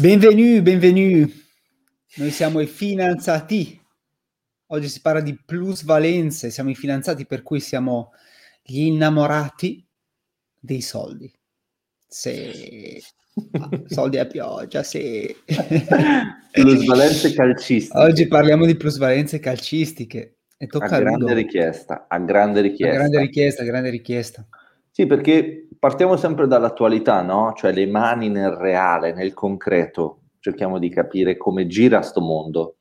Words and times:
Benvenuti, 0.00 0.62
benvenuti. 0.62 1.44
Noi 2.16 2.30
siamo 2.30 2.60
i 2.60 2.66
finanziati. 2.66 3.78
Oggi 4.68 4.88
si 4.88 5.02
parla 5.02 5.20
di 5.20 5.38
plusvalenze, 5.44 6.48
siamo 6.48 6.70
i 6.70 6.74
finanziati 6.74 7.26
per 7.26 7.42
cui 7.42 7.60
siamo 7.60 8.12
gli 8.62 8.80
innamorati 8.84 9.86
dei 10.58 10.80
soldi. 10.80 11.30
Se 12.06 13.02
ah, 13.52 13.68
soldi 13.88 14.18
a 14.18 14.24
pioggia, 14.24 14.82
sì. 14.82 15.36
plusvalenze 16.50 17.34
calcistiche. 17.34 17.98
Oggi 17.98 18.26
parliamo 18.26 18.64
di 18.64 18.76
plusvalenze 18.76 19.38
calcistiche. 19.38 20.38
E 20.56 20.66
tocca 20.66 20.96
a 20.96 20.98
grande 21.00 21.34
richiesta, 21.34 22.06
a 22.08 22.18
grande 22.20 22.62
richiesta. 22.62 22.94
A 22.94 22.98
grande 22.98 23.20
richiesta, 23.20 23.62
a 23.62 23.66
grande 23.66 23.90
richiesta. 23.90 24.48
Sì, 24.90 25.04
perché 25.04 25.68
partiamo 25.80 26.16
sempre 26.16 26.46
dall'attualità, 26.46 27.22
no? 27.22 27.54
Cioè 27.56 27.72
le 27.72 27.86
mani 27.86 28.28
nel 28.28 28.50
reale, 28.50 29.12
nel 29.12 29.32
concreto. 29.34 30.18
Cerchiamo 30.38 30.78
di 30.78 30.90
capire 30.90 31.36
come 31.36 31.66
gira 31.66 32.02
sto 32.02 32.20
mondo. 32.20 32.76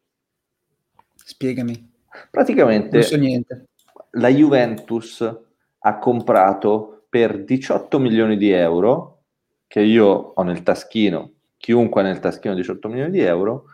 Spiegami. 1.16 1.92
Praticamente 2.30 2.98
non 2.98 3.06
so 3.06 3.18
niente. 3.18 3.68
la 4.12 4.28
Juventus 4.28 5.40
ha 5.80 5.98
comprato 5.98 7.06
per 7.10 7.44
18 7.44 8.00
milioni 8.00 8.38
di 8.38 8.52
euro, 8.52 9.24
che 9.68 9.82
io 9.82 10.06
ho 10.36 10.44
nel 10.44 10.64
taschino, 10.64 11.32
chiunque 11.58 12.02
ha 12.02 12.04
nel 12.04 12.20
taschino 12.20 12.54
18 12.54 12.88
milioni 12.90 13.12
di 13.12 13.22
euro, 13.22 13.66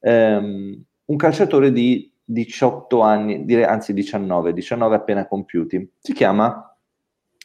ehm, 0.00 0.84
un 1.06 1.16
calciatore 1.16 1.72
di 1.72 2.10
18 2.22 3.00
anni, 3.00 3.54
anzi 3.64 3.94
19, 3.94 4.52
19 4.52 4.94
appena 4.96 5.26
compiuti. 5.26 5.92
Si 5.98 6.12
chiama 6.12 6.76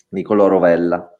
Nicolò 0.09 0.47
Rovella. 0.47 1.15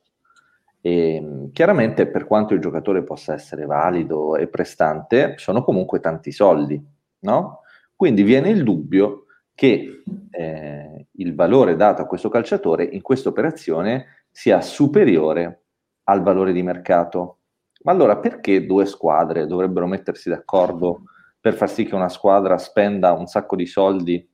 E, 0.81 1.49
chiaramente 1.53 2.08
per 2.08 2.26
quanto 2.26 2.53
il 2.53 2.59
giocatore 2.59 3.03
possa 3.03 3.34
essere 3.34 3.66
valido 3.66 4.35
e 4.35 4.48
prestante, 4.48 5.35
sono 5.38 5.63
comunque 5.63 5.99
tanti 5.99 6.32
soldi, 6.32 6.84
no? 7.20 7.60
Quindi 7.96 8.23
viene 8.23 8.49
il 8.49 8.63
dubbio 8.63 9.26
che 9.54 10.01
eh, 10.32 11.07
il 11.12 11.35
valore 11.35 11.76
dato 11.76 12.01
a 12.01 12.07
questo 12.07 12.29
calciatore 12.29 12.84
in 12.84 13.01
questa 13.01 13.29
operazione 13.29 14.26
sia 14.32 14.60
superiore 14.62 15.65
al 16.05 16.23
valore 16.23 16.51
di 16.51 16.63
mercato. 16.63 17.38
Ma 17.84 17.91
allora 17.91 18.18
perché 18.18 18.66
due 18.66 18.85
squadre 18.85 19.45
dovrebbero 19.45 19.85
mettersi 19.85 20.29
d'accordo 20.29 21.04
per 21.40 21.54
far 21.54 21.70
sì 21.70 21.85
che 21.85 21.95
una 21.95 22.10
squadra 22.10 22.57
spenda 22.57 23.13
un 23.13 23.27
sacco 23.27 23.55
di 23.55 23.66
soldi 23.66 24.27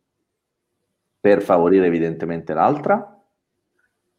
per 1.19 1.41
favorire 1.41 1.87
evidentemente 1.87 2.53
l'altra? 2.53 3.16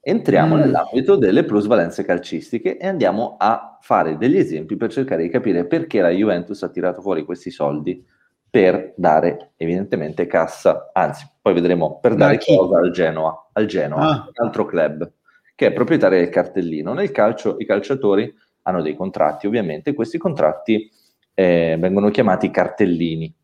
Entriamo 0.09 0.56
mm. 0.56 0.59
nell'ambito 0.59 1.17
delle 1.17 1.45
plusvalenze 1.45 2.03
calcistiche 2.03 2.78
e 2.78 2.87
andiamo 2.87 3.37
a 3.39 3.77
fare 3.83 4.17
degli 4.17 4.39
esempi 4.39 4.77
per 4.77 4.91
cercare 4.91 5.23
di 5.23 5.28
capire 5.28 5.67
perché 5.67 6.01
la 6.01 6.09
Juventus 6.09 6.62
ha 6.62 6.70
tirato 6.70 7.03
fuori 7.03 7.27
questi 7.27 7.51
soldi 7.51 8.03
per 8.48 8.95
dare 8.97 9.51
evidentemente 9.56 10.27
cassa, 10.27 10.91
anzi, 10.95 11.27
poi 11.42 11.53
vedremo 11.53 11.98
per 12.01 12.14
dare 12.14 12.39
cosa 12.42 12.79
al 12.79 12.91
Genoa, 12.91 13.51
al 13.53 13.67
Genoa, 13.67 14.01
ah. 14.01 14.31
altro 14.33 14.64
club 14.64 15.12
che 15.55 15.67
è 15.67 15.73
proprietario 15.75 16.19
del 16.19 16.31
cartellino. 16.31 16.95
Nel 16.95 17.11
calcio 17.11 17.56
i 17.59 17.67
calciatori 17.67 18.34
hanno 18.62 18.81
dei 18.81 18.97
contratti, 18.97 19.47
ovviamente, 19.47 19.92
questi 19.92 20.17
contratti 20.17 20.91
eh, 21.34 21.77
vengono 21.79 22.09
chiamati 22.09 22.51
cartellini. 22.51 23.34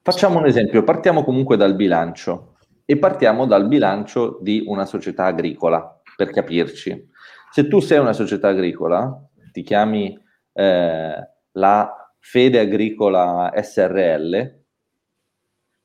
Facciamo 0.00 0.38
un 0.38 0.46
esempio, 0.46 0.84
partiamo 0.84 1.24
comunque 1.24 1.56
dal 1.56 1.74
bilancio 1.74 2.53
e 2.84 2.98
partiamo 2.98 3.46
dal 3.46 3.66
bilancio 3.66 4.38
di 4.42 4.64
una 4.66 4.84
società 4.84 5.24
agricola, 5.24 6.00
per 6.16 6.30
capirci. 6.30 7.10
Se 7.50 7.68
tu 7.68 7.80
sei 7.80 7.98
una 7.98 8.12
società 8.12 8.48
agricola, 8.48 9.16
ti 9.52 9.62
chiami 9.62 10.18
eh, 10.52 11.28
la 11.52 12.14
Fede 12.18 12.58
Agricola 12.58 13.52
SRL, 13.54 14.62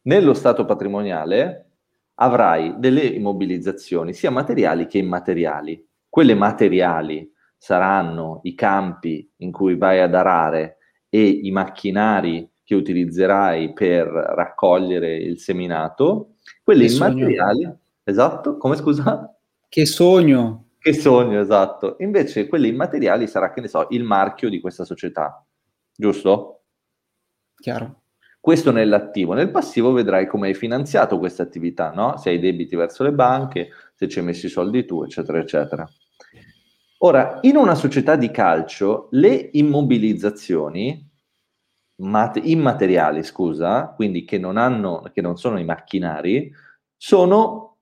nello 0.04 0.34
stato 0.34 0.66
patrimoniale 0.66 1.72
avrai 2.16 2.76
delle 2.78 3.02
immobilizzazioni 3.02 4.14
sia 4.14 4.32
materiali 4.32 4.88
che 4.88 4.98
immateriali. 4.98 5.86
Quelle 6.08 6.34
materiali 6.34 7.32
saranno 7.58 8.40
i 8.44 8.56
campi 8.56 9.30
in 9.38 9.52
cui 9.52 9.76
vai 9.76 10.00
ad 10.00 10.16
arare 10.16 10.78
e 11.10 11.28
i 11.28 11.52
macchinari 11.52 12.49
che 12.70 12.76
utilizzerai 12.76 13.74
per 13.74 14.06
raccogliere 14.06 15.16
il 15.16 15.40
seminato 15.40 16.36
quelli 16.64 16.86
che 16.86 16.94
immateriali, 16.94 17.64
sogno. 17.64 17.80
esatto, 18.04 18.58
come 18.58 18.76
scusa? 18.76 19.36
Che 19.68 19.86
sogno. 19.88 20.66
Che 20.78 20.94
sogno, 20.94 21.42
esatto. 21.42 21.96
Invece 21.98 22.48
quelli 22.48 22.68
immateriali 22.68 23.26
sarà, 23.26 23.52
che 23.52 23.62
ne 23.62 23.70
so, 23.70 23.88
il 23.90 24.04
marchio 24.04 24.50
di 24.50 24.60
questa 24.60 24.86
società, 24.86 25.44
giusto? 25.96 26.66
Chiaro. 27.56 28.02
Questo 28.40 28.70
nell'attivo. 28.70 29.34
Nel 29.34 29.50
passivo 29.50 29.92
vedrai 29.92 30.28
come 30.28 30.50
hai 30.50 30.54
finanziato 30.54 31.18
questa 31.18 31.42
attività, 31.42 31.90
no? 31.92 32.18
Se 32.18 32.30
hai 32.30 32.38
debiti 32.38 32.76
verso 32.76 33.02
le 33.02 33.14
banche, 33.14 33.70
se 33.96 34.08
ci 34.08 34.20
hai 34.20 34.26
messo 34.26 34.46
i 34.46 34.50
soldi 34.50 34.86
tu, 34.86 35.02
eccetera, 35.02 35.40
eccetera. 35.40 35.90
Ora, 37.00 37.40
in 37.42 37.56
una 37.56 37.74
società 37.74 38.16
di 38.16 38.30
calcio, 38.30 39.08
le 39.14 39.50
immobilizzazioni 39.54 41.09
mat- 42.00 42.42
immateriali, 42.44 43.24
scusa, 43.24 43.94
quindi 43.96 44.26
che 44.26 44.38
non, 44.38 44.58
hanno, 44.58 45.10
che 45.14 45.22
non 45.22 45.38
sono 45.38 45.60
i 45.60 45.64
macchinari, 45.64 46.52
sono 46.96 47.78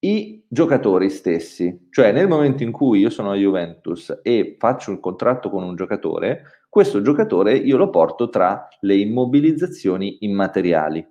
i 0.00 0.44
giocatori 0.46 1.10
stessi. 1.10 1.88
Cioè, 1.90 2.12
nel 2.12 2.28
momento 2.28 2.62
in 2.62 2.72
cui 2.72 3.00
io 3.00 3.10
sono 3.10 3.32
a 3.32 3.36
Juventus 3.36 4.20
e 4.22 4.56
faccio 4.58 4.90
un 4.90 5.00
contratto 5.00 5.50
con 5.50 5.62
un 5.62 5.74
giocatore, 5.74 6.62
questo 6.68 7.02
giocatore 7.02 7.56
io 7.56 7.76
lo 7.76 7.90
porto 7.90 8.28
tra 8.28 8.68
le 8.80 8.96
immobilizzazioni 8.96 10.18
immateriali. 10.20 11.06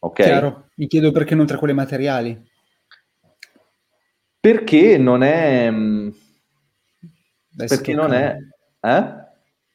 Ok? 0.00 0.22
Chiaro, 0.22 0.68
mi 0.76 0.86
chiedo 0.86 1.12
perché 1.12 1.34
non 1.34 1.46
tra 1.46 1.58
quelle 1.58 1.72
materiali. 1.72 2.52
Perché 4.40 4.98
non 4.98 5.22
è... 5.22 5.70
Mm, 5.70 6.08
perché 7.56 7.94
non 7.94 8.12
è... 8.12 8.36
Eh? 8.80 9.23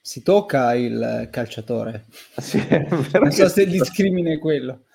Si 0.01 0.23
tocca 0.23 0.73
il 0.73 1.27
calciatore. 1.31 2.05
Sì, 2.37 2.59
non 3.19 3.31
so 3.31 3.47
se 3.47 3.63
il 3.63 3.69
discrimine 3.71 4.33
è 4.33 4.39
quello. 4.39 4.85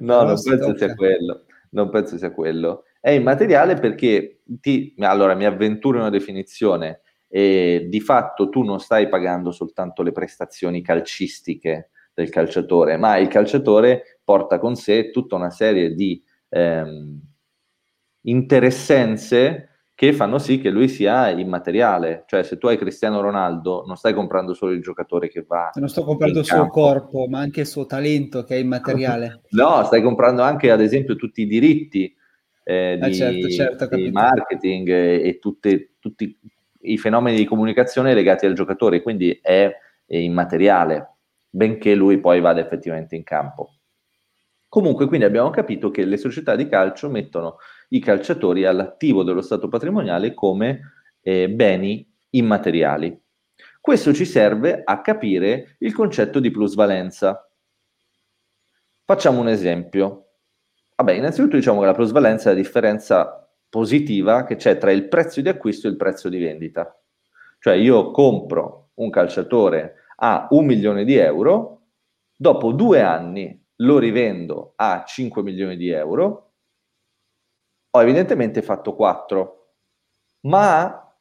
No, 0.00 0.22
non 0.22 0.34
penso 0.34 0.58
tocca. 0.58 0.76
sia 0.76 0.94
quello. 0.94 1.44
Non 1.70 1.90
penso 1.90 2.16
sia 2.18 2.30
quello. 2.30 2.84
È 3.00 3.10
immateriale 3.10 3.74
perché 3.74 4.42
ti, 4.60 4.94
allora 4.98 5.34
mi 5.34 5.44
avventuro 5.44 5.96
in 5.96 6.02
una 6.02 6.10
definizione 6.10 7.00
e 7.28 7.86
di 7.88 8.00
fatto 8.00 8.48
tu 8.48 8.62
non 8.62 8.78
stai 8.78 9.08
pagando 9.08 9.50
soltanto 9.50 10.02
le 10.02 10.12
prestazioni 10.12 10.82
calcistiche 10.82 11.90
del 12.14 12.30
calciatore, 12.30 12.96
ma 12.96 13.16
il 13.18 13.26
calciatore 13.26 14.20
porta 14.22 14.58
con 14.60 14.76
sé 14.76 15.10
tutta 15.10 15.34
una 15.34 15.50
serie 15.50 15.94
di 15.94 16.22
ehm, 16.48 17.20
interessenze 18.22 19.73
che 19.96 20.12
fanno 20.12 20.38
sì 20.38 20.60
che 20.60 20.70
lui 20.70 20.88
sia 20.88 21.30
immateriale. 21.30 22.24
Cioè, 22.26 22.42
se 22.42 22.58
tu 22.58 22.66
hai 22.66 22.76
Cristiano 22.76 23.20
Ronaldo, 23.20 23.84
non 23.86 23.96
stai 23.96 24.12
comprando 24.12 24.52
solo 24.52 24.72
il 24.72 24.82
giocatore 24.82 25.28
che 25.28 25.44
va. 25.46 25.70
Non 25.74 25.88
sto 25.88 26.02
comprando 26.04 26.40
il 26.40 26.44
suo 26.44 26.68
corpo, 26.68 27.26
ma 27.28 27.38
anche 27.38 27.60
il 27.60 27.66
suo 27.66 27.86
talento 27.86 28.42
che 28.42 28.56
è 28.56 28.58
immateriale. 28.58 29.42
no, 29.50 29.84
stai 29.84 30.02
comprando 30.02 30.42
anche, 30.42 30.70
ad 30.70 30.80
esempio, 30.80 31.14
tutti 31.14 31.42
i 31.42 31.46
diritti 31.46 32.12
eh, 32.64 32.98
ah, 33.00 33.06
di, 33.06 33.14
certo, 33.14 33.48
certo, 33.48 33.94
di, 33.94 34.10
marketing 34.10 34.88
e, 34.88 35.28
e 35.28 35.38
tutte, 35.38 35.92
tutti 36.00 36.36
i 36.80 36.98
fenomeni 36.98 37.36
di 37.36 37.44
comunicazione 37.44 38.14
legati 38.14 38.46
al 38.46 38.54
giocatore, 38.54 39.00
quindi 39.00 39.38
è, 39.40 39.72
è 40.04 40.16
immateriale, 40.16 41.18
benché 41.48 41.94
lui 41.94 42.18
poi 42.18 42.40
vada 42.40 42.60
effettivamente 42.60 43.14
in 43.14 43.22
campo. 43.22 43.74
Comunque, 44.68 45.06
quindi 45.06 45.24
abbiamo 45.24 45.50
capito 45.50 45.92
che 45.92 46.04
le 46.04 46.16
società 46.16 46.56
di 46.56 46.66
calcio 46.66 47.08
mettono 47.08 47.58
i 47.94 48.00
calciatori 48.00 48.64
all'attivo 48.64 49.22
dello 49.22 49.40
stato 49.40 49.68
patrimoniale 49.68 50.34
come 50.34 50.94
eh, 51.20 51.48
beni 51.48 52.06
immateriali. 52.30 53.18
Questo 53.80 54.12
ci 54.12 54.24
serve 54.24 54.82
a 54.84 55.00
capire 55.00 55.76
il 55.78 55.94
concetto 55.94 56.40
di 56.40 56.50
plusvalenza. 56.50 57.48
Facciamo 59.04 59.40
un 59.40 59.48
esempio. 59.48 60.20
Vabbè, 60.96 61.12
innanzitutto 61.12 61.56
diciamo 61.56 61.80
che 61.80 61.86
la 61.86 61.94
plusvalenza 61.94 62.50
è 62.50 62.54
la 62.54 62.60
differenza 62.60 63.48
positiva 63.68 64.44
che 64.44 64.56
c'è 64.56 64.78
tra 64.78 64.90
il 64.90 65.08
prezzo 65.08 65.40
di 65.40 65.48
acquisto 65.48 65.86
e 65.86 65.90
il 65.90 65.96
prezzo 65.96 66.28
di 66.28 66.38
vendita. 66.38 66.98
Cioè 67.58 67.74
io 67.74 68.10
compro 68.10 68.90
un 68.94 69.10
calciatore 69.10 69.94
a 70.16 70.48
un 70.50 70.64
milione 70.64 71.04
di 71.04 71.16
euro, 71.16 71.82
dopo 72.36 72.72
due 72.72 73.02
anni 73.02 73.60
lo 73.76 73.98
rivendo 73.98 74.72
a 74.76 75.04
5 75.04 75.42
milioni 75.42 75.76
di 75.76 75.90
euro, 75.90 76.53
ho 77.96 78.02
evidentemente 78.02 78.60
fatto 78.60 78.94
4, 78.94 79.74
ma 80.42 81.16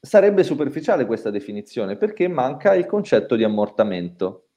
sarebbe 0.00 0.44
superficiale 0.44 1.06
questa 1.06 1.30
definizione 1.30 1.96
perché 1.96 2.28
manca 2.28 2.74
il 2.74 2.86
concetto 2.86 3.34
di 3.34 3.42
ammortamento. 3.42 4.50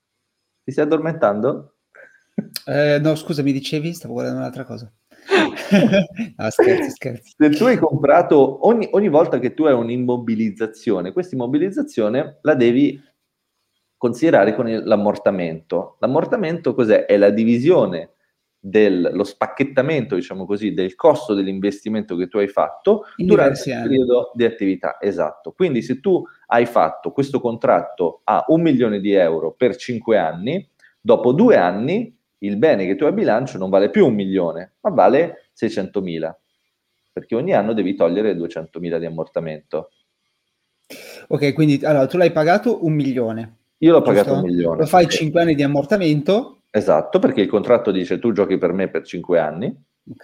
Ti 0.64 0.72
stai 0.72 0.86
addormentando? 0.86 1.78
Eh, 2.66 3.00
no, 3.02 3.16
scusa, 3.16 3.42
mi 3.42 3.52
dicevi, 3.52 3.94
stavo 3.94 4.14
guardando 4.14 4.40
un'altra 4.40 4.66
cosa. 4.66 4.92
no, 6.38 6.50
scherzi, 6.52 6.92
scherzi. 6.92 7.34
Se 7.36 7.50
tu 7.50 7.64
hai 7.64 7.78
comprato, 7.78 8.68
ogni, 8.68 8.88
ogni 8.92 9.10
volta 9.10 9.40
che 9.40 9.56
tu 9.56 9.66
hai 9.66 9.74
un'immobilizzazione, 9.74 11.12
questa 11.12 11.34
immobilizzazione 11.34 12.38
la 12.42 12.54
devi 12.54 13.02
considerare 13.98 14.54
con 14.54 14.68
l'ammortamento. 14.68 15.98
L'ammortamento 16.02 16.76
cos'è? 16.76 17.06
È 17.06 17.18
la 17.18 17.32
divisione 17.32 18.17
dello 18.60 19.24
spacchettamento, 19.24 20.16
diciamo 20.16 20.46
così, 20.46 20.74
del 20.74 20.96
costo 20.96 21.34
dell'investimento 21.34 22.16
che 22.16 22.28
tu 22.28 22.38
hai 22.38 22.48
fatto 22.48 23.06
durante 23.16 23.70
il 23.70 23.82
periodo 23.82 24.32
di 24.34 24.46
attività. 24.46 24.98
Esatto. 25.00 25.52
Quindi 25.52 25.82
se 25.82 26.00
tu 26.00 26.24
hai 26.48 26.66
fatto 26.66 27.12
questo 27.12 27.40
contratto 27.40 28.22
a 28.24 28.44
un 28.48 28.62
milione 28.62 29.00
di 29.00 29.14
euro 29.14 29.54
per 29.54 29.76
cinque 29.76 30.18
anni, 30.18 30.68
dopo 31.00 31.32
due 31.32 31.56
anni 31.56 32.16
il 32.40 32.58
bene 32.58 32.86
che 32.86 32.96
tu 32.96 33.04
hai 33.04 33.12
a 33.12 33.14
bilancio 33.14 33.58
non 33.58 33.70
vale 33.70 33.90
più 33.90 34.06
un 34.06 34.14
milione, 34.14 34.76
ma 34.82 34.90
vale 34.92 35.50
600 35.54 36.02
mila, 36.02 36.38
perché 37.12 37.36
ogni 37.36 37.54
anno 37.54 37.74
devi 37.74 37.96
togliere 37.96 38.36
200 38.36 38.80
mila 38.80 39.00
di 39.00 39.06
ammortamento. 39.06 39.92
Ok, 41.30 41.54
quindi 41.54 41.84
allora 41.84 42.06
tu 42.06 42.18
l'hai 42.18 42.32
pagato 42.32 42.86
un 42.86 42.94
milione. 42.94 43.56
Io 43.80 43.92
l'ho 43.92 44.02
giusto? 44.02 44.12
pagato 44.12 44.34
un 44.34 44.42
milione. 44.42 44.78
Lo 44.80 44.86
fai 44.86 45.08
5 45.08 45.42
anni 45.42 45.56
di 45.56 45.64
ammortamento. 45.64 46.57
Esatto, 46.70 47.20
perché 47.20 47.42
il 47.42 47.48
contratto 47.48 47.92
dice 47.92 48.20
tu 48.20 48.32
giochi 48.32 48.58
per 48.58 48.74
me 48.74 48.90
per 48.90 49.04
5 49.04 49.40
anni. 49.40 49.68
Ok, 50.10 50.22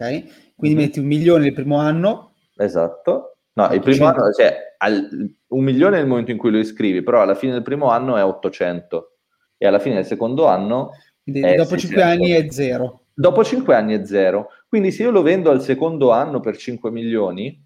quindi 0.55 0.77
mm-hmm. 0.77 0.77
metti 0.77 0.99
un 0.99 1.05
milione 1.05 1.47
il 1.47 1.53
primo 1.53 1.77
anno. 1.77 2.33
Esatto. 2.55 3.37
No, 3.53 3.71
il 3.71 3.81
primo 3.81 4.07
anno, 4.07 4.31
cioè, 4.31 4.75
al, 4.77 5.35
un 5.47 5.63
milione 5.63 5.97
nel 5.97 6.07
momento 6.07 6.31
in 6.31 6.37
cui 6.37 6.51
lo 6.51 6.57
iscrivi, 6.57 7.03
però 7.03 7.21
alla 7.21 7.35
fine 7.35 7.53
del 7.53 7.61
primo 7.61 7.89
anno 7.89 8.17
è 8.17 8.23
800 8.23 9.17
e 9.57 9.67
alla 9.67 9.79
fine 9.79 9.95
del 9.95 10.05
secondo 10.05 10.47
anno 10.47 10.91
quindi 11.23 11.55
dopo 11.55 11.77
5 11.77 12.01
anni 12.01 12.31
è 12.31 12.51
zero. 12.51 13.05
Dopo 13.13 13.43
5 13.43 13.73
anni 13.73 13.93
è 13.93 14.05
zero. 14.05 14.49
Quindi 14.67 14.91
se 14.91 15.03
io 15.03 15.11
lo 15.11 15.21
vendo 15.21 15.51
al 15.51 15.61
secondo 15.61 16.11
anno 16.11 16.41
per 16.41 16.57
5 16.57 16.91
milioni, 16.91 17.65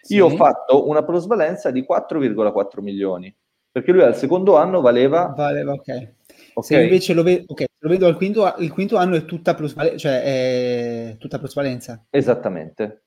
sì. 0.00 0.14
io 0.14 0.26
ho 0.26 0.30
fatto 0.30 0.88
una 0.88 1.02
plusvalenza 1.02 1.70
di 1.70 1.84
4,4 1.88 2.80
milioni, 2.80 3.34
perché 3.70 3.90
lui 3.90 4.02
al 4.02 4.16
secondo 4.16 4.56
anno 4.56 4.80
valeva... 4.80 5.32
Valeva, 5.36 5.72
ok. 5.72 6.14
Okay. 6.54 6.62
Se 6.62 6.82
invece 6.82 7.14
lo, 7.14 7.22
ve- 7.22 7.44
okay, 7.46 7.66
lo 7.78 7.88
vedo 7.88 8.06
al 8.06 8.16
quinto, 8.16 8.54
il 8.58 8.72
quinto 8.72 8.96
anno 8.96 9.16
è 9.16 9.24
tutta, 9.24 9.54
plusval- 9.54 9.96
cioè 9.96 10.22
è 10.22 11.16
tutta 11.18 11.38
plusvalenza. 11.38 12.04
Esattamente. 12.10 13.02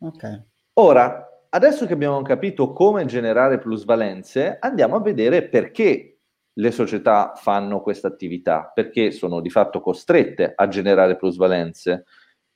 Ok. 0.00 0.44
Ora, 0.74 1.46
adesso 1.50 1.86
che 1.86 1.92
abbiamo 1.92 2.20
capito 2.22 2.72
come 2.72 3.04
generare 3.04 3.58
plusvalenze, 3.58 4.58
andiamo 4.60 4.96
a 4.96 5.00
vedere 5.00 5.48
perché 5.48 6.18
le 6.56 6.70
società 6.70 7.32
fanno 7.34 7.80
questa 7.80 8.08
attività? 8.08 8.70
Perché 8.72 9.10
sono 9.10 9.40
di 9.40 9.50
fatto 9.50 9.80
costrette 9.80 10.52
a 10.54 10.68
generare 10.68 11.16
plusvalenze. 11.16 12.04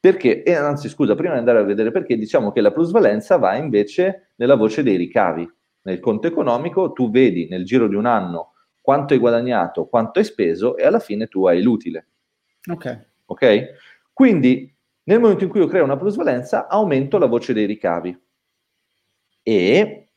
Perché, 0.00 0.44
e 0.44 0.55
anzi 0.55 0.88
scusa, 0.88 1.17
prima 1.17 1.32
di 1.32 1.41
andare 1.41 1.58
a 1.58 1.64
vedere 1.64 1.91
perché, 1.91 2.17
diciamo 2.17 2.52
che 2.52 2.61
la 2.61 2.70
plusvalenza 2.70 3.37
va 3.37 3.56
invece 3.56 4.32
nella 4.37 4.55
voce 4.55 4.84
dei 4.84 4.96
ricavi. 4.96 5.49
Nel 5.82 6.00
conto 6.00 6.26
economico 6.26 6.93
tu 6.93 7.11
vedi 7.11 7.49
nel 7.49 7.64
giro 7.64 7.88
di 7.88 7.94
un 7.94 8.06
anno 8.06 8.52
quanto 8.88 9.12
hai 9.12 9.20
guadagnato, 9.20 9.85
quanto 9.85 10.19
hai 10.19 10.25
speso 10.25 10.75
e 10.79 10.87
alla 10.87 10.99
fine 10.99 11.26
tu 11.26 11.44
hai 11.44 11.61
l'utile. 11.61 12.06
Ok. 12.70 13.08
Ok? 13.26 13.67
Quindi 14.14 14.75
nel 15.02 15.20
momento 15.20 15.44
in 15.44 15.50
cui 15.50 15.61
io 15.61 15.67
creo 15.67 15.85
una 15.85 15.99
plusvalenza 15.99 16.69
aumento 16.69 17.19
la 17.19 17.26
voce 17.26 17.52
dei 17.52 17.67
ricavi 17.67 18.19
e 19.43 20.08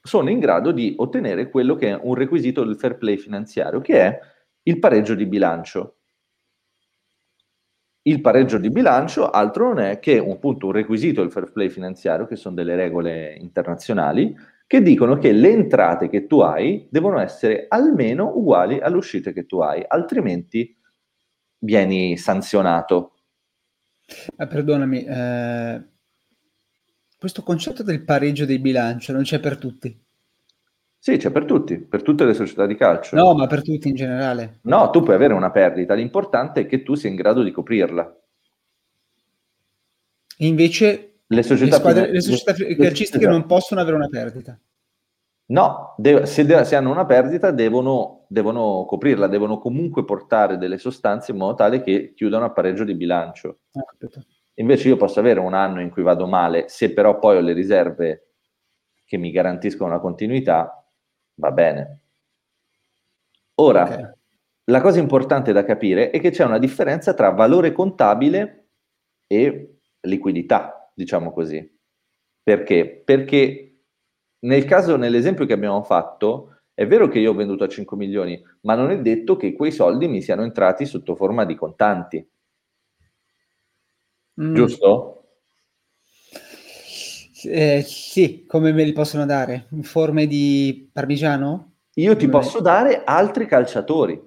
sono 0.00 0.30
in 0.30 0.38
grado 0.38 0.70
di 0.70 0.94
ottenere 0.96 1.50
quello 1.50 1.74
che 1.74 1.88
è 1.88 1.98
un 2.00 2.14
requisito 2.14 2.62
del 2.62 2.76
fair 2.76 2.98
play 2.98 3.16
finanziario, 3.16 3.80
che 3.80 3.98
è 3.98 4.20
il 4.62 4.78
pareggio 4.78 5.16
di 5.16 5.26
bilancio. 5.26 5.96
Il 8.02 8.20
pareggio 8.20 8.58
di 8.58 8.70
bilancio 8.70 9.28
altro 9.28 9.74
non 9.74 9.80
è 9.80 9.98
che 9.98 10.20
un, 10.20 10.30
appunto, 10.30 10.66
un 10.66 10.72
requisito 10.72 11.20
del 11.20 11.32
fair 11.32 11.50
play 11.50 11.68
finanziario, 11.68 12.26
che 12.26 12.36
sono 12.36 12.54
delle 12.54 12.76
regole 12.76 13.34
internazionali, 13.40 14.36
che 14.66 14.82
dicono 14.82 15.18
che 15.18 15.32
le 15.32 15.50
entrate 15.50 16.08
che 16.08 16.26
tu 16.26 16.40
hai 16.40 16.86
devono 16.90 17.18
essere 17.20 17.66
almeno 17.68 18.32
uguali 18.34 18.80
alle 18.80 18.96
uscite 18.96 19.32
che 19.32 19.46
tu 19.46 19.60
hai, 19.60 19.84
altrimenti 19.86 20.76
vieni 21.58 22.16
sanzionato. 22.16 23.12
Ah, 24.36 24.46
perdonami, 24.46 25.04
eh, 25.04 25.84
questo 27.18 27.42
concetto 27.42 27.82
del 27.82 28.04
pareggio 28.04 28.44
dei 28.44 28.58
bilanci 28.58 29.12
non 29.12 29.22
c'è 29.22 29.40
per 29.40 29.56
tutti. 29.56 30.02
Sì, 30.98 31.18
c'è 31.18 31.30
per 31.30 31.44
tutti, 31.44 31.78
per 31.78 32.02
tutte 32.02 32.24
le 32.24 32.32
società 32.32 32.64
di 32.64 32.76
calcio. 32.76 33.14
No, 33.14 33.34
ma 33.34 33.46
per 33.46 33.62
tutti 33.62 33.88
in 33.88 33.94
generale. 33.94 34.60
No, 34.62 34.88
tu 34.88 35.02
puoi 35.02 35.14
avere 35.14 35.34
una 35.34 35.50
perdita, 35.50 35.92
l'importante 35.92 36.60
è 36.62 36.66
che 36.66 36.82
tu 36.82 36.94
sia 36.94 37.10
in 37.10 37.16
grado 37.16 37.42
di 37.42 37.50
coprirla. 37.50 38.20
Invece 40.38 41.13
le 41.26 41.42
società, 41.42 41.76
le 41.76 41.80
squadre, 41.80 42.10
le 42.10 42.20
società 42.20 42.52
calcistiche 42.52 43.26
non 43.26 43.46
possono 43.46 43.80
avere 43.80 43.96
una 43.96 44.08
perdita. 44.08 44.58
No, 45.46 45.94
de- 45.98 46.24
se, 46.24 46.46
de- 46.46 46.64
se, 46.64 46.74
hanno 46.74 46.90
una 46.90 47.04
perdita 47.04 47.50
devono, 47.50 48.24
devono, 48.28 48.84
coprirla, 48.86 49.26
devono 49.26 49.58
comunque 49.58 50.04
portare 50.04 50.56
delle 50.56 50.78
sostanze 50.78 51.32
in 51.32 51.38
modo 51.38 51.54
tale 51.54 51.82
che 51.82 52.14
chiudano 52.14 52.46
a 52.46 52.50
pareggio 52.50 52.84
di 52.84 52.94
bilancio. 52.94 53.58
Ah. 53.72 53.84
Invece 54.54 54.88
io 54.88 54.96
posso 54.96 55.20
avere 55.20 55.40
un 55.40 55.52
anno 55.52 55.80
in 55.80 55.90
cui 55.90 56.02
vado 56.02 56.26
male, 56.26 56.68
se 56.68 56.92
però 56.92 57.18
poi 57.18 57.36
ho 57.36 57.40
le 57.40 57.52
riserve 57.52 58.28
che 59.04 59.16
mi 59.18 59.30
garantiscono 59.30 59.90
la 59.90 59.98
continuità, 59.98 60.86
va 61.34 61.50
bene. 61.50 62.00
Ora, 63.56 63.82
okay. 63.82 64.10
la 64.64 64.80
cosa 64.80 64.98
importante 64.98 65.52
da 65.52 65.64
capire 65.64 66.10
è 66.10 66.20
che 66.20 66.30
c'è 66.30 66.44
una 66.44 66.58
differenza 66.58 67.14
tra 67.14 67.30
valore 67.30 67.72
contabile 67.72 68.68
e 69.26 69.78
liquidità, 70.00 70.83
diciamo 70.94 71.32
così. 71.32 71.68
Perché? 72.42 73.02
Perché 73.04 73.64
nel 74.44 74.64
caso, 74.64 74.96
nell'esempio 74.96 75.46
che 75.46 75.52
abbiamo 75.52 75.82
fatto, 75.82 76.60
è 76.74 76.86
vero 76.86 77.08
che 77.08 77.18
io 77.18 77.30
ho 77.30 77.34
venduto 77.34 77.64
a 77.64 77.68
5 77.68 77.96
milioni, 77.96 78.42
ma 78.62 78.74
non 78.74 78.90
è 78.90 79.00
detto 79.00 79.36
che 79.36 79.54
quei 79.54 79.72
soldi 79.72 80.08
mi 80.08 80.22
siano 80.22 80.42
entrati 80.42 80.86
sotto 80.86 81.14
forma 81.14 81.44
di 81.44 81.54
contanti. 81.54 82.28
Mm. 84.40 84.54
Giusto? 84.54 85.10
Eh, 87.44 87.82
sì, 87.86 88.44
come 88.46 88.72
me 88.72 88.84
li 88.84 88.92
possono 88.92 89.26
dare? 89.26 89.66
In 89.70 89.82
forme 89.82 90.26
di 90.26 90.88
parmigiano? 90.92 91.72
Io 91.94 92.16
ti 92.16 92.26
come... 92.26 92.38
posso 92.38 92.60
dare 92.60 93.04
altri 93.04 93.46
calciatori. 93.46 94.20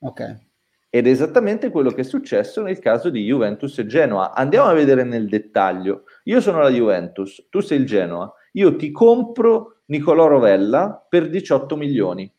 Ok. 0.00 0.50
Ed 0.94 1.06
è 1.06 1.10
esattamente 1.10 1.70
quello 1.70 1.90
che 1.90 2.02
è 2.02 2.04
successo 2.04 2.60
nel 2.60 2.78
caso 2.78 3.08
di 3.08 3.24
Juventus 3.24 3.78
e 3.78 3.86
Genoa. 3.86 4.34
Andiamo 4.34 4.68
a 4.68 4.74
vedere 4.74 5.04
nel 5.04 5.26
dettaglio. 5.26 6.04
Io 6.24 6.38
sono 6.42 6.60
la 6.60 6.68
Juventus, 6.68 7.46
tu 7.48 7.60
sei 7.60 7.78
il 7.78 7.86
Genoa. 7.86 8.30
Io 8.52 8.76
ti 8.76 8.90
compro 8.90 9.78
Nicolò 9.86 10.26
Rovella 10.26 11.02
per 11.08 11.30
18 11.30 11.76
milioni. 11.76 12.30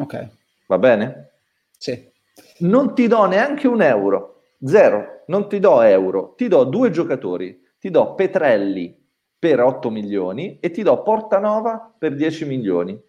Ok. 0.00 0.28
Va 0.66 0.78
bene? 0.78 1.30
Sì. 1.78 2.10
Non 2.58 2.92
ti 2.92 3.06
do 3.06 3.24
neanche 3.26 3.68
un 3.68 3.82
euro. 3.82 4.42
Zero 4.64 5.22
non 5.28 5.48
ti 5.48 5.60
do 5.60 5.80
euro, 5.80 6.34
ti 6.36 6.48
do 6.48 6.64
due 6.64 6.90
giocatori, 6.90 7.62
ti 7.78 7.88
do 7.90 8.16
Petrelli 8.16 8.98
per 9.38 9.60
8 9.60 9.90
milioni 9.90 10.58
e 10.58 10.72
ti 10.72 10.82
do 10.82 11.04
Portanova 11.04 11.94
per 11.96 12.16
10 12.16 12.46
milioni. 12.46 13.00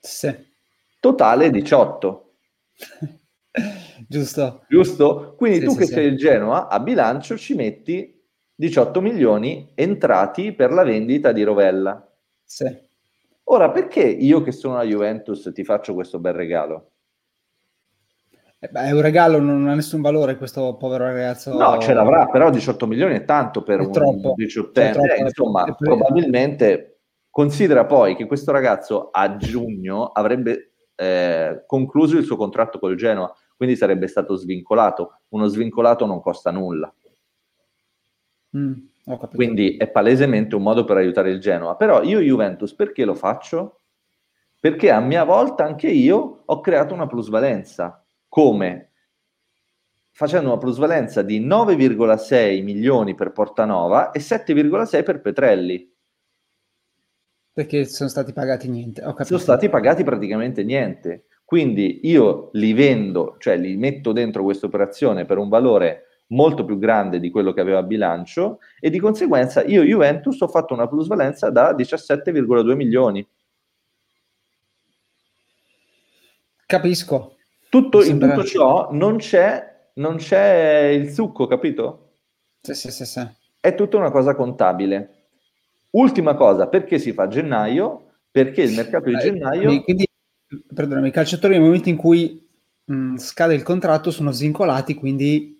Sì. 0.00 0.32
Totale 1.00 1.50
18. 1.50 2.32
Giusto. 4.08 4.64
Giusto? 4.68 5.34
Quindi 5.36 5.60
sì, 5.60 5.64
tu 5.64 5.70
sì, 5.72 5.78
che 5.78 5.86
sì. 5.86 5.92
sei 5.92 6.06
il 6.06 6.16
Genoa, 6.16 6.68
a 6.68 6.80
bilancio 6.80 7.36
ci 7.36 7.54
metti 7.54 8.18
18 8.54 9.00
milioni 9.00 9.72
entrati 9.74 10.52
per 10.52 10.72
la 10.72 10.84
vendita 10.84 11.32
di 11.32 11.42
Rovella. 11.42 12.06
Sì. 12.44 12.88
Ora, 13.44 13.70
perché 13.70 14.02
io 14.02 14.42
che 14.42 14.52
sono 14.52 14.76
la 14.76 14.84
Juventus 14.84 15.50
ti 15.52 15.64
faccio 15.64 15.94
questo 15.94 16.18
bel 16.18 16.34
regalo? 16.34 16.90
Eh 18.62 18.68
beh, 18.68 18.88
è 18.88 18.90
un 18.90 19.00
regalo, 19.00 19.40
non 19.40 19.66
ha 19.68 19.74
nessun 19.74 20.02
valore 20.02 20.36
questo 20.36 20.76
povero 20.76 21.04
ragazzo. 21.04 21.56
No, 21.56 21.78
ce 21.78 21.94
l'avrà, 21.94 22.26
però 22.26 22.50
18 22.50 22.86
milioni 22.86 23.14
è 23.14 23.24
tanto 23.24 23.62
per 23.62 23.80
è 23.80 23.84
un 23.86 23.90
troppo, 23.90 24.34
18enne. 24.36 25.16
Eh, 25.16 25.20
insomma, 25.22 25.64
è 25.64 25.74
probabilmente 25.74 27.00
considera 27.30 27.86
poi 27.86 28.16
che 28.16 28.26
questo 28.26 28.52
ragazzo 28.52 29.08
a 29.10 29.36
giugno 29.36 30.08
avrebbe 30.08 30.72
eh, 30.94 31.64
concluso 31.66 32.18
il 32.18 32.24
suo 32.24 32.36
contratto 32.36 32.78
col 32.78 32.96
Genoa, 32.96 33.34
quindi 33.60 33.76
sarebbe 33.76 34.06
stato 34.06 34.36
svincolato. 34.36 35.20
Uno 35.28 35.46
svincolato 35.46 36.06
non 36.06 36.22
costa 36.22 36.50
nulla. 36.50 36.90
Mm, 38.56 38.72
quindi 39.34 39.76
è 39.76 39.86
palesemente 39.90 40.54
un 40.54 40.62
modo 40.62 40.86
per 40.86 40.96
aiutare 40.96 41.30
il 41.30 41.40
Genoa. 41.40 41.76
Però 41.76 42.02
io 42.02 42.20
Juventus 42.20 42.72
perché 42.72 43.04
lo 43.04 43.14
faccio? 43.14 43.80
Perché 44.58 44.90
a 44.90 45.00
mia 45.00 45.24
volta 45.24 45.62
anche 45.62 45.88
io 45.88 46.42
ho 46.46 46.60
creato 46.60 46.94
una 46.94 47.06
plusvalenza 47.06 48.02
come 48.28 48.92
facendo 50.10 50.48
una 50.48 50.58
plusvalenza 50.58 51.20
di 51.20 51.46
9,6 51.46 52.62
milioni 52.62 53.14
per 53.14 53.30
Portanova 53.32 54.10
e 54.10 54.20
7,6 54.20 55.02
per 55.04 55.20
Petrelli. 55.20 55.94
Perché 57.52 57.84
sono 57.84 58.08
stati 58.08 58.32
pagati 58.32 58.70
niente. 58.70 59.02
Sono 59.20 59.38
stati 59.38 59.68
pagati 59.68 60.02
praticamente 60.02 60.64
niente. 60.64 61.26
Quindi 61.50 61.98
io 62.04 62.50
li 62.52 62.72
vendo, 62.72 63.34
cioè 63.40 63.56
li 63.56 63.76
metto 63.76 64.12
dentro 64.12 64.44
questa 64.44 64.66
operazione 64.66 65.24
per 65.24 65.36
un 65.36 65.48
valore 65.48 66.20
molto 66.28 66.64
più 66.64 66.78
grande 66.78 67.18
di 67.18 67.28
quello 67.28 67.52
che 67.52 67.60
aveva 67.60 67.80
a 67.80 67.82
bilancio 67.82 68.60
e 68.78 68.88
di 68.88 69.00
conseguenza 69.00 69.64
io 69.64 69.82
Juventus 69.82 70.40
ho 70.42 70.46
fatto 70.46 70.74
una 70.74 70.86
plusvalenza 70.86 71.50
da 71.50 71.72
17,2 71.72 72.76
milioni. 72.76 73.26
Capisco. 76.66 77.34
Tutto, 77.68 78.04
in 78.04 78.20
tutto 78.20 78.44
ciò 78.44 78.90
non 78.92 79.16
c'è, 79.16 79.88
non 79.94 80.18
c'è 80.18 80.84
il 80.94 81.10
succo, 81.10 81.48
capito? 81.48 82.12
Sì, 82.60 82.74
sì, 82.74 82.92
sì, 82.92 83.04
sì. 83.04 83.26
È 83.58 83.74
tutta 83.74 83.96
una 83.96 84.12
cosa 84.12 84.36
contabile. 84.36 85.24
Ultima 85.90 86.34
cosa, 86.34 86.68
perché 86.68 87.00
si 87.00 87.12
fa 87.12 87.24
a 87.24 87.28
gennaio? 87.28 88.04
Perché 88.30 88.62
il 88.62 88.76
mercato 88.76 89.08
di 89.08 89.16
gennaio... 89.16 89.82
Quindi, 89.82 90.08
perdonami, 90.72 91.08
i 91.08 91.12
calciatori 91.12 91.54
nel 91.54 91.62
momento 91.62 91.88
in 91.88 91.96
cui 91.96 92.46
mh, 92.84 93.16
scade 93.16 93.54
il 93.54 93.62
contratto 93.62 94.10
sono 94.10 94.30
svincolati, 94.30 94.94
quindi 94.94 95.58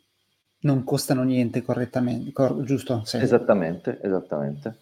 non 0.63 0.85
costano 0.85 1.23
niente 1.23 1.63
correttamente, 1.63 2.33
cor- 2.33 2.63
giusto? 2.65 3.03
Sì. 3.05 3.19
Esattamente, 3.19 3.99
esattamente. 4.03 4.79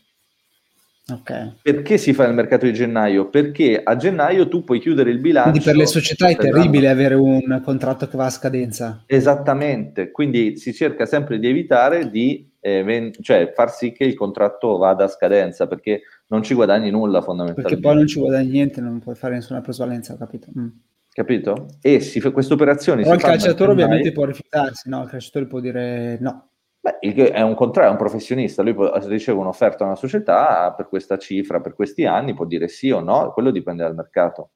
Okay. 1.10 1.54
Perché 1.62 1.96
si 1.96 2.12
fa 2.12 2.26
il 2.26 2.34
mercato 2.34 2.66
di 2.66 2.74
gennaio? 2.74 3.30
Perché 3.30 3.80
a 3.82 3.96
gennaio 3.96 4.46
tu 4.46 4.62
puoi 4.62 4.78
chiudere 4.78 5.10
il 5.10 5.20
bilancio. 5.20 5.52
Quindi 5.52 5.66
per 5.66 5.76
le 5.76 5.86
società 5.86 6.28
è 6.28 6.36
terribile 6.36 6.90
avere 6.90 7.14
un 7.14 7.62
contratto 7.64 8.06
che 8.08 8.16
va 8.18 8.26
a 8.26 8.30
scadenza. 8.30 9.04
Esattamente, 9.06 10.10
quindi 10.10 10.58
si 10.58 10.74
cerca 10.74 11.06
sempre 11.06 11.38
di 11.38 11.48
evitare 11.48 12.10
di 12.10 12.47
eh, 12.60 12.82
ven- 12.82 13.12
cioè 13.20 13.52
far 13.54 13.70
sì 13.70 13.92
che 13.92 14.04
il 14.04 14.14
contratto 14.14 14.76
vada 14.76 15.04
a 15.04 15.08
scadenza 15.08 15.66
perché 15.66 16.02
non 16.28 16.42
ci 16.42 16.54
guadagni 16.54 16.90
nulla 16.90 17.20
fondamentalmente. 17.20 17.76
Perché 17.76 17.80
poi 17.80 17.96
non 17.96 18.06
ci 18.06 18.18
guadagni 18.18 18.50
niente, 18.50 18.80
non 18.80 18.98
puoi 18.98 19.14
fare 19.14 19.34
nessuna 19.34 19.60
plusvalenza, 19.60 20.16
capito? 20.16 20.48
Mm. 20.56 20.68
Capito? 21.10 21.66
E 21.80 22.00
si 22.00 22.20
fa 22.20 22.30
queste 22.30 22.54
operazioni. 22.54 23.02
Però 23.02 23.14
il 23.14 23.20
calciatore 23.20 23.72
ovviamente 23.72 24.12
può 24.12 24.24
rifiutarsi, 24.24 24.88
no? 24.88 25.02
Il 25.02 25.08
calciatore 25.08 25.46
può 25.46 25.60
dire 25.60 26.18
no. 26.20 26.50
Beh, 26.80 26.98
è 27.00 27.40
un 27.40 27.54
contrario, 27.54 27.90
è 27.90 27.92
un 27.92 27.98
professionista, 27.98 28.62
lui 28.62 28.72
può, 28.72 28.96
riceve 29.08 29.38
un'offerta 29.38 29.78
da 29.78 29.86
una 29.86 29.96
società 29.96 30.72
per 30.76 30.88
questa 30.88 31.18
cifra, 31.18 31.60
per 31.60 31.74
questi 31.74 32.06
anni, 32.06 32.34
può 32.34 32.44
dire 32.44 32.68
sì 32.68 32.90
o 32.90 33.00
no, 33.00 33.32
quello 33.32 33.50
dipende 33.50 33.82
dal 33.82 33.96
mercato. 33.96 34.50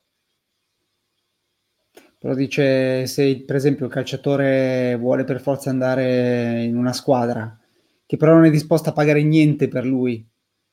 Però 2.16 2.35
dice 2.35 3.06
se 3.06 3.42
per 3.44 3.56
esempio 3.56 3.87
il 3.87 3.92
calciatore 3.92 4.97
vuole 4.97 5.25
per 5.25 5.40
forza 5.40 5.71
andare 5.71 6.62
in 6.62 6.76
una 6.76 6.92
squadra 6.92 7.59
che 8.12 8.19
però 8.19 8.35
non 8.35 8.45
è 8.45 8.50
disposta 8.50 8.90
a 8.90 8.92
pagare 8.92 9.23
niente 9.23 9.69
per 9.69 9.87
lui 9.87 10.23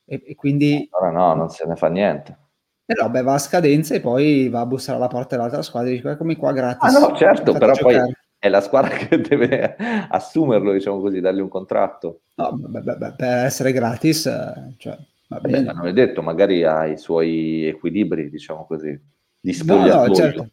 e, 0.03 0.21
e 0.25 0.35
quindi... 0.35 0.89
Allora 0.91 1.17
no, 1.17 1.33
non 1.35 1.49
se 1.49 1.65
ne 1.65 1.77
fa 1.77 1.87
niente. 1.87 2.37
E 2.85 2.93
no, 2.99 3.09
beh, 3.09 3.21
va 3.21 3.35
a 3.35 3.37
scadenza 3.37 3.95
e 3.95 4.01
poi 4.01 4.49
va 4.49 4.59
a 4.59 4.65
bussare 4.65 4.97
alla 4.97 5.07
porta 5.07 5.37
dell'altra 5.37 5.61
squadra 5.61 5.89
e 5.89 5.93
dice 5.93 6.17
come 6.17 6.35
qua 6.35 6.51
gratis. 6.51 6.93
Ah 6.93 6.99
no, 6.99 7.15
certo, 7.15 7.53
però 7.53 7.71
giocare. 7.71 7.97
poi 8.01 8.13
è 8.37 8.49
la 8.49 8.59
squadra 8.59 8.89
che 8.97 9.21
deve 9.21 9.77
assumerlo, 10.09 10.73
diciamo 10.73 10.99
così, 10.99 11.21
dargli 11.21 11.39
un 11.39 11.47
contratto. 11.47 12.23
No, 12.35 12.51
beh, 12.51 12.81
beh, 12.81 12.95
beh, 12.97 13.13
per 13.15 13.45
essere 13.45 13.71
gratis, 13.71 14.25
eh, 14.25 14.73
cioè, 14.75 14.97
va 15.29 15.39
bene. 15.39 15.63
Beh, 15.63 15.71
non 15.71 15.87
è 15.87 15.93
detto, 15.93 16.21
magari 16.21 16.65
ha 16.65 16.87
i 16.87 16.97
suoi 16.97 17.67
equilibri, 17.67 18.29
diciamo 18.29 18.65
così, 18.65 18.99
di 19.39 19.53
spogliatoio. 19.53 20.01
No, 20.01 20.07
no, 20.07 20.13
certo. 20.13 20.49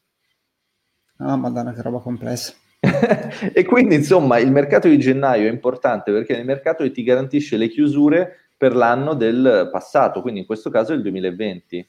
No, 1.17 1.37
madonna, 1.37 1.73
che 1.73 1.83
roba 1.83 1.99
complessa. 1.99 2.55
e 3.53 3.65
quindi, 3.65 3.95
insomma, 3.95 4.39
il 4.39 4.51
mercato 4.51 4.89
di 4.89 4.99
gennaio 4.99 5.49
è 5.49 5.53
importante 5.53 6.13
perché 6.13 6.35
nel 6.35 6.45
mercato 6.45 6.89
ti 6.91 7.03
garantisce 7.03 7.57
le 7.57 7.69
chiusure 7.69 8.51
per 8.57 8.75
l'anno 8.75 9.15
del 9.15 9.69
passato, 9.71 10.23
quindi 10.23 10.41
in 10.41 10.47
questo 10.47 10.71
caso 10.71 10.93
il 10.93 11.03
2020. 11.03 11.89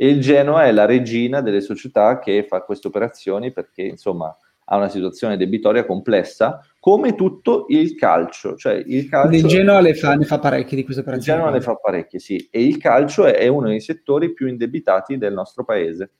E 0.00 0.08
il 0.08 0.20
Genoa 0.20 0.64
è 0.64 0.72
la 0.72 0.84
regina 0.84 1.40
delle 1.40 1.60
società 1.60 2.18
che 2.18 2.44
fa 2.48 2.62
queste 2.62 2.86
operazioni 2.86 3.52
perché, 3.52 3.82
insomma, 3.82 4.34
ha 4.70 4.76
una 4.76 4.88
situazione 4.88 5.36
debitoria 5.36 5.84
complessa, 5.84 6.64
come 6.78 7.14
tutto 7.14 7.66
il 7.68 7.94
calcio. 7.94 8.54
Cioè 8.54 8.82
il 8.86 9.08
calcio 9.08 9.36
il 9.36 9.46
Genoa 9.46 9.80
le 9.80 9.94
fa, 9.94 10.14
ne 10.14 10.24
fa 10.24 10.38
parecchie 10.38 10.76
di 10.76 10.84
queste 10.84 11.02
operazioni. 11.02 11.38
Il 11.38 11.44
Genoa 11.44 11.58
ne 11.58 11.64
fa 11.64 11.74
parecchie, 11.74 12.18
sì. 12.18 12.48
E 12.50 12.62
il 12.62 12.76
calcio 12.78 13.24
è, 13.24 13.34
è 13.34 13.48
uno 13.48 13.68
dei 13.68 13.80
settori 13.80 14.32
più 14.32 14.46
indebitati 14.46 15.18
del 15.18 15.32
nostro 15.32 15.64
paese. 15.64 16.10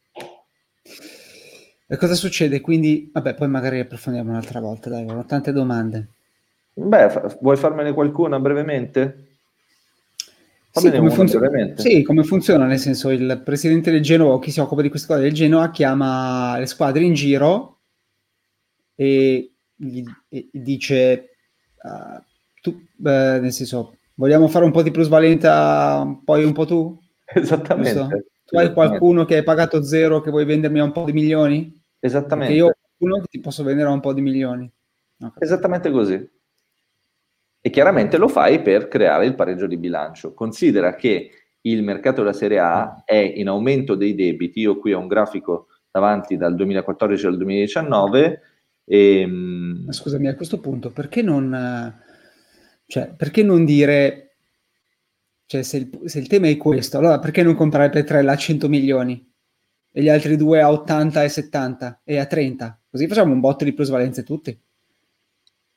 E 1.91 1.97
cosa 1.97 2.15
succede? 2.15 2.61
Quindi, 2.61 3.11
vabbè, 3.11 3.35
poi 3.35 3.49
magari 3.49 3.81
approfondiamo 3.81 4.31
un'altra 4.31 4.61
volta, 4.61 4.91
dai, 4.91 5.09
ho 5.09 5.25
tante 5.25 5.53
domande. 5.53 6.09
Beh, 6.75 7.09
fa- 7.09 7.39
vuoi 7.41 7.57
farmene 7.57 7.95
qualcuna 7.95 8.39
brevemente? 8.39 9.29
Sì 10.71 10.93
come, 10.93 11.11
funziona, 11.11 11.51
sì, 11.77 12.03
come 12.03 12.23
funziona? 12.23 12.67
Nel 12.67 12.79
senso, 12.79 13.09
il 13.09 13.41
presidente 13.43 13.91
del 13.91 14.03
Genoa 14.03 14.39
chi 14.39 14.51
si 14.51 14.61
occupa 14.61 14.83
di 14.83 14.91
queste 14.91 15.09
cose 15.09 15.23
del 15.23 15.33
Genoa 15.33 15.71
chiama 15.71 16.59
le 16.59 16.67
squadre 16.67 17.03
in 17.03 17.15
giro 17.15 17.79
e 18.95 19.51
gli 19.75 20.03
e 20.29 20.49
dice 20.53 21.31
uh, 21.83 22.23
tu, 22.61 22.81
beh, 22.95 23.41
nel 23.41 23.53
senso 23.53 23.97
vogliamo 24.15 24.47
fare 24.47 24.67
un 24.67 24.71
po' 24.71 24.83
di 24.83 24.91
plusvalenza 24.91 26.05
poi 26.25 26.45
un 26.45 26.53
po' 26.53 26.67
tu? 26.67 26.97
Esattamente. 27.27 27.99
Giusto? 27.99 28.25
Tu 28.45 28.57
hai 28.57 28.73
qualcuno 28.73 29.25
che 29.25 29.37
hai 29.37 29.43
pagato 29.43 29.83
zero 29.83 30.21
che 30.21 30.31
vuoi 30.31 30.45
vendermi 30.45 30.79
a 30.81 30.85
un 30.85 30.93
po' 30.93 31.05
di 31.05 31.13
milioni? 31.13 31.78
Esattamente. 31.99 32.53
Perché 32.53 32.67
io 32.67 32.67
ho 32.67 32.77
qualcuno 32.97 33.23
che 33.23 33.29
ti 33.31 33.41
posso 33.41 33.63
vendere 33.65 33.89
a 33.89 33.93
un 33.93 34.01
po' 34.01 34.13
di 34.13 34.21
milioni. 34.21 34.71
Okay. 35.19 35.39
Esattamente 35.39 35.91
così. 35.91 36.31
E 37.61 37.71
chiaramente 37.71 38.19
lo 38.19 38.29
fai 38.29 38.63
per 38.63 38.89
creare 38.89 39.27
il 39.27 39.35
pareggio 39.35 39.67
di 39.67 39.77
bilancio. 39.77 40.33
Considera 40.35 40.95
che 40.95 41.31
il 41.63 41.83
mercato 41.83 42.23
della 42.23 42.33
Serie 42.33 42.61
A 42.61 43.03
è 43.05 43.17
in 43.17 43.49
aumento 43.49 43.95
dei 43.95 44.15
debiti. 44.15 44.61
Io 44.61 44.79
qui 44.79 44.93
ho 44.93 45.01
un 45.01 45.09
grafico 45.09 45.69
davanti 45.91 46.37
dal 46.37 46.55
2014 46.55 47.27
al 47.27 47.37
2019 47.37 48.43
e, 48.89 49.21
ehm, 49.21 49.91
Scusami, 49.91 50.29
a 50.29 50.35
questo 50.35 50.61
punto, 50.61 50.91
perché 50.91 51.21
non, 51.21 51.95
cioè, 52.87 53.15
perché 53.15 53.43
non 53.43 53.67
dire, 53.67 54.37
cioè, 55.45 55.63
se 55.63 55.77
il, 55.77 56.01
se 56.07 56.19
il, 56.19 56.27
tema 56.27 56.49
è 56.49 56.57
questo, 56.57 56.97
allora 56.97 57.19
perché 57.19 57.43
non 57.43 57.55
comprare 57.55 57.91
Petrella 57.91 58.33
a 58.33 58.37
100 58.37 58.69
milioni 58.69 59.28
e 59.91 60.03
gli 60.03 60.09
altri 60.09 60.37
due 60.37 60.61
a 60.61 60.71
80 60.71 61.23
e 61.23 61.29
70 61.29 62.01
e 62.05 62.19
a 62.19 62.27
30? 62.27 62.81
Così 62.91 63.07
facciamo 63.07 63.33
un 63.33 63.41
botto 63.41 63.65
di 63.65 63.73
plusvalenze 63.73 64.23
tutti. 64.23 64.59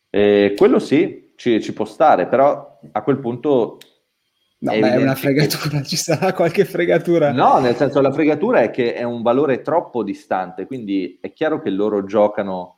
Eh, 0.09 0.53
quello 0.57 0.79
sì, 0.79 1.33
ci, 1.35 1.61
ci, 1.61 1.73
può 1.73 1.85
stare, 1.85 2.27
però 2.27 2.79
a 2.91 3.01
quel 3.01 3.19
punto... 3.19 3.77
No, 4.59 4.71
è, 4.71 4.79
beh, 4.79 4.91
è 4.91 5.01
una 5.01 5.15
fregatura, 5.15 5.79
che... 5.79 5.85
ci 5.87 5.95
sarà 5.95 6.33
qualche 6.33 6.65
fregatura. 6.65 7.31
No, 7.31 7.59
nel 7.59 7.75
senso 7.75 8.01
la 8.01 8.11
fregatura 8.11 8.61
è 8.61 8.69
che 8.69 8.93
è 8.93 9.03
un 9.03 9.21
valore 9.21 9.61
troppo 9.61 10.03
distante, 10.03 10.65
quindi 10.65 11.17
è 11.21 11.31
chiaro 11.33 11.61
che 11.61 11.69
loro 11.69 12.03
giocano 12.03 12.75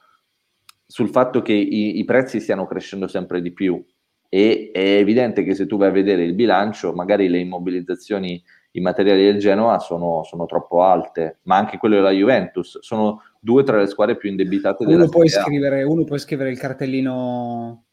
sul 0.85 1.09
fatto 1.09 1.41
che 1.41 1.53
i, 1.53 1.97
i, 1.97 2.05
prezzi 2.05 2.39
stiano 2.39 2.67
crescendo 2.67 3.07
sempre 3.07 3.41
di 3.41 3.51
più 3.51 3.83
e 4.29 4.69
è 4.71 4.97
evidente 4.97 5.43
che 5.43 5.55
se 5.55 5.65
tu 5.65 5.77
vai 5.77 5.89
a 5.89 5.91
vedere 5.91 6.23
il 6.23 6.35
bilancio, 6.35 6.93
magari 6.93 7.27
le 7.27 7.39
immobilizzazioni 7.39 8.43
in 8.75 8.83
materiali 8.83 9.23
del 9.23 9.39
Genoa 9.39 9.79
sono, 9.79 10.23
sono 10.23 10.45
troppo 10.45 10.83
alte, 10.83 11.39
ma 11.43 11.57
anche 11.57 11.77
quelle 11.77 11.95
della 11.95 12.11
Juventus 12.11 12.79
sono 12.81 13.21
due 13.39 13.63
tra 13.63 13.77
le 13.77 13.87
squadre 13.87 14.15
più 14.15 14.29
indebitate 14.29 14.83
uno 14.83 14.91
della 14.91 15.09
può 15.09 15.27
scrivere, 15.27 15.83
Uno 15.83 16.03
può 16.03 16.17
scrivere 16.17 16.51
il 16.51 16.57
cartellino 16.57 17.85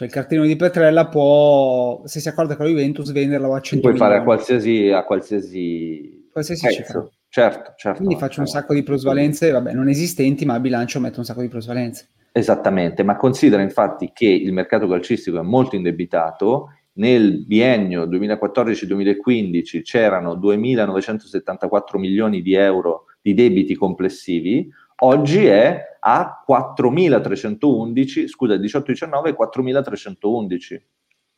cioè 0.00 0.08
il 0.08 0.14
cartellino 0.14 0.46
di 0.46 0.56
Petrella 0.56 1.08
può, 1.08 2.00
se 2.06 2.20
si 2.20 2.28
accorda 2.28 2.56
con 2.56 2.64
la 2.64 2.70
Juventus, 2.70 3.12
venderlo 3.12 3.52
a 3.52 3.60
100 3.60 3.86
Puoi 3.86 3.98
fare 3.98 4.16
a 4.16 4.22
qualsiasi, 4.22 4.88
a 4.88 5.04
qualsiasi, 5.04 6.28
qualsiasi 6.32 6.68
cifra. 6.72 7.06
Certo, 7.28 7.74
certo. 7.76 7.98
Quindi 7.98 8.16
faccio 8.16 8.40
un 8.40 8.46
sacco 8.46 8.72
di 8.72 8.82
plusvalenze, 8.82 9.50
vabbè, 9.50 9.72
non 9.72 9.90
esistenti, 9.90 10.46
ma 10.46 10.54
a 10.54 10.60
bilancio 10.60 11.00
metto 11.00 11.18
un 11.18 11.26
sacco 11.26 11.42
di 11.42 11.48
plusvalenze. 11.48 12.08
Esattamente, 12.32 13.02
ma 13.02 13.16
considera 13.16 13.60
infatti 13.60 14.10
che 14.14 14.26
il 14.26 14.54
mercato 14.54 14.88
calcistico 14.88 15.38
è 15.38 15.42
molto 15.42 15.76
indebitato. 15.76 16.68
Nel 16.92 17.44
biennio 17.46 18.04
2014-2015 18.06 19.82
c'erano 19.82 20.34
2.974 20.34 21.98
milioni 21.98 22.42
di 22.42 22.54
euro 22.54 23.06
di 23.22 23.34
debiti 23.34 23.74
complessivi, 23.74 24.68
oggi 24.96 25.46
è 25.46 25.96
a 26.00 26.44
4.311, 26.48 28.26
scusa, 28.26 28.54
18-19 28.54 29.34
4.311. 29.38 30.80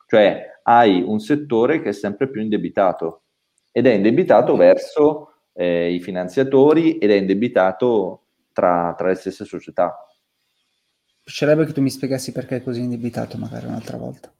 Cioè 0.07 0.59
hai 0.63 1.01
un 1.05 1.19
settore 1.19 1.81
che 1.81 1.89
è 1.89 1.93
sempre 1.93 2.29
più 2.29 2.41
indebitato 2.41 3.23
ed 3.71 3.87
è 3.87 3.91
indebitato 3.91 4.55
verso 4.55 5.33
eh, 5.53 5.91
i 5.91 5.99
finanziatori 5.99 6.97
ed 6.97 7.11
è 7.11 7.15
indebitato 7.15 8.21
tra, 8.53 8.93
tra 8.97 9.07
le 9.07 9.15
stesse 9.15 9.45
società. 9.45 10.07
Piacerebbe 11.23 11.65
che 11.65 11.73
tu 11.73 11.81
mi 11.81 11.89
spiegassi 11.89 12.31
perché 12.31 12.57
è 12.57 12.63
così 12.63 12.81
indebitato, 12.81 13.37
magari 13.37 13.65
un'altra 13.65 13.97
volta. 13.97 14.31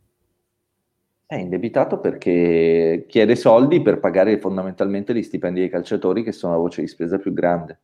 È 1.34 1.40
indebitato 1.40 2.00
perché 2.00 3.06
chiede 3.08 3.36
soldi 3.36 3.82
per 3.82 4.00
pagare 4.00 4.38
fondamentalmente 4.38 5.16
gli 5.16 5.24
stipendi 5.24 5.62
dei 5.62 5.70
calciatori, 5.70 6.22
che 6.22 6.32
sono 6.32 6.54
la 6.54 6.60
voce 6.60 6.82
di 6.82 6.88
spesa 6.88 7.18
più 7.18 7.34
grande. 7.34 7.82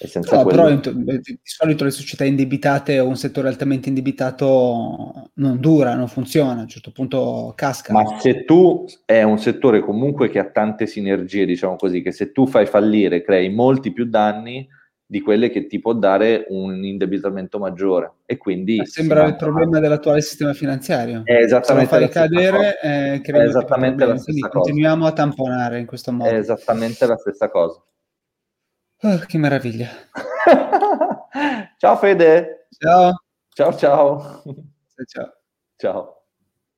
E 0.00 0.08
senza 0.08 0.34
no, 0.34 0.42
quello... 0.42 0.80
però 0.80 0.92
di 0.96 1.38
solito 1.44 1.84
le 1.84 1.90
società 1.92 2.24
indebitate 2.24 2.98
o 2.98 3.06
un 3.06 3.16
settore 3.16 3.46
altamente 3.46 3.88
indebitato 3.88 5.30
non 5.34 5.60
dura, 5.60 5.94
non 5.94 6.08
funziona, 6.08 6.58
a 6.58 6.62
un 6.62 6.68
certo 6.68 6.90
punto 6.90 7.52
casca. 7.54 7.92
Ma 7.92 8.18
se 8.18 8.44
tu 8.44 8.84
è 9.04 9.22
un 9.22 9.38
settore 9.38 9.80
comunque 9.80 10.28
che 10.28 10.40
ha 10.40 10.50
tante 10.50 10.86
sinergie, 10.86 11.46
diciamo 11.46 11.76
così, 11.76 12.02
che 12.02 12.10
se 12.10 12.32
tu 12.32 12.48
fai 12.48 12.66
fallire 12.66 13.22
crei 13.22 13.48
molti 13.50 13.92
più 13.92 14.06
danni, 14.06 14.66
di 15.10 15.20
quelle 15.22 15.50
che 15.50 15.66
ti 15.66 15.80
può 15.80 15.92
dare 15.92 16.44
un 16.50 16.84
indebitamento 16.84 17.58
maggiore. 17.58 18.12
E 18.26 18.36
quindi 18.36 18.80
sembra 18.86 19.26
il 19.26 19.34
problema 19.34 19.80
dell'attuale 19.80 20.20
sistema 20.20 20.52
finanziario. 20.52 21.22
È 21.24 21.34
esattamente 21.34 21.88
Se 21.88 21.98
lo 21.98 22.06
fai 22.06 22.28
cadere 22.28 22.80
eh, 22.80 23.20
è 23.20 23.38
esattamente 23.40 24.06
la 24.06 24.16
stessa 24.16 24.46
cosa. 24.46 24.60
continuiamo 24.60 25.06
a 25.06 25.12
tamponare 25.12 25.80
in 25.80 25.86
questo 25.86 26.12
modo. 26.12 26.30
È 26.30 26.34
esattamente 26.34 27.06
la 27.06 27.16
stessa 27.16 27.50
cosa. 27.50 27.82
Oh, 29.02 29.18
che 29.26 29.36
meraviglia. 29.36 29.88
Ciao 31.76 31.96
Fede. 31.96 32.68
Ciao 32.78 33.12
ciao. 33.50 33.72
Ciao 33.74 35.04
ciao. 35.06 35.32
Ciao 35.76 36.19